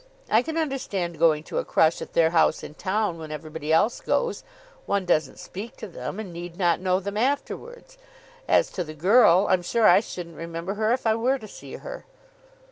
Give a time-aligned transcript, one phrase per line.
[0.31, 4.01] "I can understand going to a crush at their house in town when everybody else
[4.01, 4.43] goes.
[4.87, 7.99] One doesn't speak to them, and need not know them afterwards.
[8.47, 11.73] As to the girl, I'm sure I shouldn't remember her if I were to see
[11.73, 12.05] her."